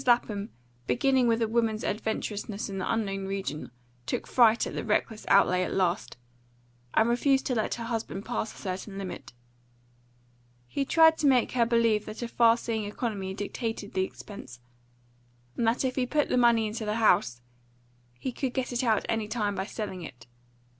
[0.07, 0.49] Lapham,
[0.87, 3.69] beginning with a woman's adventurousness in the unknown region,
[4.07, 6.17] took fright at the reckless outlay at last,
[6.95, 9.31] and refused to let her husband pass a certain limit.
[10.67, 14.59] He tried to make her believe that a far seeing economy dictated the expense;
[15.55, 17.39] and that if he put the money into the house,
[18.17, 20.25] he could get it out any time by selling it.